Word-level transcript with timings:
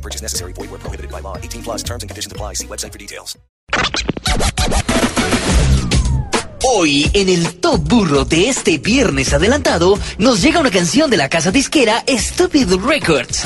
No 0.00 0.02
purchase 0.02 0.22
necessary. 0.22 0.52
Void 0.54 0.70
where 0.70 0.80
prohibited 0.80 1.10
by 1.10 1.20
law. 1.20 1.36
18 1.36 1.62
plus 1.62 1.82
terms 1.82 2.02
and 2.02 2.08
conditions 2.08 2.32
apply. 2.32 2.54
See 2.54 2.66
website 2.66 2.92
for 2.92 2.98
details. 2.98 3.38
Hoy, 6.62 7.10
en 7.14 7.28
el 7.28 7.60
Top 7.60 7.80
Burro 7.88 8.24
de 8.24 8.48
este 8.48 8.78
viernes 8.78 9.32
adelantado, 9.32 9.98
nos 10.18 10.40
llega 10.40 10.60
una 10.60 10.70
canción 10.70 11.10
de 11.10 11.16
la 11.16 11.28
casa 11.28 11.50
disquera 11.50 12.04
Stupid 12.06 12.74
Records. 12.86 13.42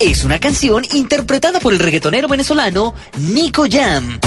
Es 0.00 0.24
una 0.24 0.38
canción 0.40 0.84
interpretada 0.92 1.60
por 1.60 1.72
el 1.72 1.78
reggaetonero 1.78 2.28
venezolano 2.28 2.94
Nico 3.18 3.66
Jam. 3.70 4.18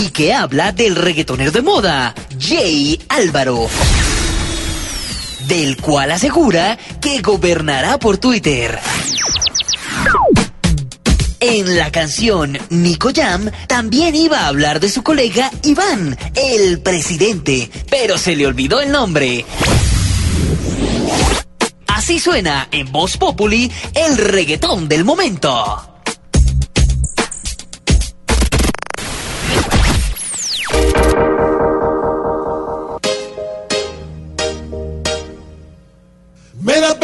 Y 0.00 0.08
que 0.10 0.34
habla 0.34 0.72
del 0.72 0.96
reggaetonero 0.96 1.50
de 1.50 1.62
moda, 1.62 2.14
Jay 2.38 3.00
Álvaro. 3.08 3.68
Del 5.46 5.76
cual 5.76 6.10
asegura 6.10 6.78
que 7.00 7.20
gobernará 7.20 7.98
por 7.98 8.18
Twitter. 8.18 8.78
En 11.38 11.76
la 11.76 11.92
canción 11.92 12.58
Nico 12.70 13.10
Jam 13.14 13.50
también 13.68 14.14
iba 14.14 14.40
a 14.40 14.48
hablar 14.48 14.80
de 14.80 14.88
su 14.88 15.02
colega 15.02 15.50
Iván, 15.62 16.16
el 16.34 16.80
presidente, 16.80 17.70
pero 17.88 18.18
se 18.18 18.34
le 18.34 18.46
olvidó 18.46 18.80
el 18.80 18.90
nombre. 18.90 19.44
Así 21.86 22.18
suena 22.18 22.68
en 22.72 22.90
Voz 22.90 23.16
Populi 23.16 23.70
el 23.94 24.16
reggaetón 24.16 24.88
del 24.88 25.04
momento. 25.04 25.95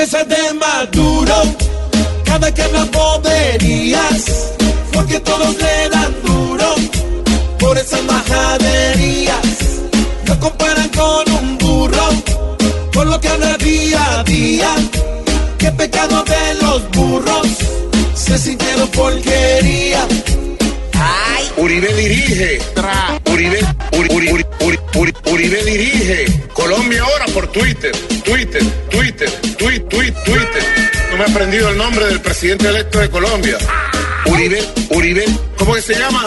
Me 0.03 0.08
da 0.08 0.19
pesar 0.19 0.27
de 0.27 0.55
maduro 0.55 1.34
cada 2.25 2.53
que 2.53 2.61
habla 2.62 2.84
boberías, 2.86 4.25
porque 4.92 5.20
todos 5.20 5.55
le 5.56 5.89
dan 5.91 6.12
duro 6.25 6.75
por 7.61 7.78
esas 7.78 8.03
majaderías. 8.03 9.47
Lo 10.27 10.41
comparan 10.41 10.89
con 10.89 11.33
un 11.33 11.56
burro, 11.58 12.08
por 12.92 13.06
lo 13.06 13.20
que 13.20 13.28
habla 13.28 13.56
día 13.58 14.19
a 14.19 14.25
día. 14.25 14.75
Qué 15.58 15.70
pecado 15.70 16.25
de 16.25 16.55
los 16.61 16.91
burros, 16.91 17.47
se 18.17 18.39
sintieron 18.39 18.89
porquería. 18.89 20.05
Uribe 21.56 21.95
dirige. 21.95 22.58
Uribe, 23.30 23.61
Uri- 23.92 24.08
Uri- 24.11 24.30
Uri- 24.33 24.47
Uri- 24.67 24.78
Uri- 24.95 25.14
Uribe 25.30 25.64
dirige. 25.64 26.27
Colombia 26.53 27.03
ahora 27.05 27.27
por 27.27 27.47
Twitter. 27.53 27.92
Twitter, 28.25 28.62
Twitter, 28.91 29.30
Twitter. 29.58 29.92
Me 31.23 31.28
he 31.28 31.31
aprendido 31.31 31.69
el 31.69 31.78
nombre 31.78 32.05
del 32.06 32.20
presidente 32.20 32.67
electo 32.67 32.98
de 32.98 33.09
Colombia. 33.09 33.56
Uribe, 34.27 34.61
Uribe, 34.91 35.25
¿cómo 35.56 35.75
que 35.75 35.81
se 35.81 35.95
llama? 35.95 36.25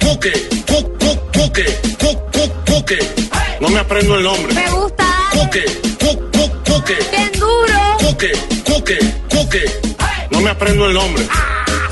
Cuque, 0.00 0.30
cu, 0.68 0.84
cu, 0.98 1.20
Cuque, 1.32 1.64
cu, 1.98 2.14
cu, 2.30 2.64
Cuque. 2.64 2.98
No 3.58 3.68
me 3.70 3.80
aprendo 3.80 4.14
el 4.14 4.22
nombre. 4.22 4.54
Me 4.54 4.70
gusta. 4.70 5.04
Cuque, 5.32 5.64
cu, 5.98 6.16
cu, 6.30 6.48
Cuque. 6.64 6.96
¡Bien 7.10 7.32
duro! 7.40 7.96
Cuque, 7.98 8.30
Cuque, 8.64 8.98
Cuque. 9.28 9.64
No 10.30 10.40
me 10.40 10.50
aprendo 10.50 10.86
el 10.86 10.94
nombre. 10.94 11.26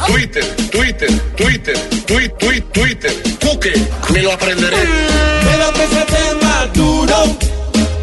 Twitter, 0.07 0.45
Twitter, 0.71 1.11
Twitter, 1.37 1.77
tweet, 2.07 2.29
tweet, 2.39 2.63
Twitter. 2.73 3.13
Cuque, 3.41 3.73
me 4.11 4.23
lo 4.23 4.33
aprenderé. 4.33 4.77
Me 4.77 5.59
da 5.59 5.73
pesar 5.73 6.07
de 6.07 6.47
maduro 6.47 7.37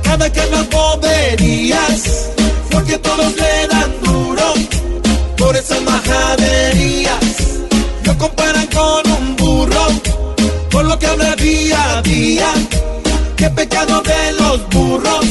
cada 0.03 0.29
que 0.29 0.41
habla 0.41 0.63
boberías, 0.63 2.31
porque 2.69 2.97
todos 2.97 3.33
le 3.37 3.67
dan 3.67 3.74
esas 5.65 5.81
majaderías. 5.81 7.23
Lo 8.03 8.17
comparan 8.17 8.67
con 8.67 9.11
un 9.11 9.35
burro, 9.35 9.87
por 10.69 10.85
lo 10.85 10.97
que 10.99 11.07
habla 11.07 11.35
día 11.35 11.97
a 11.97 12.01
día. 12.03 12.53
Qué 13.35 13.49
pecado 13.49 14.01
de 14.01 14.31
los 14.33 14.69
burros. 14.69 15.25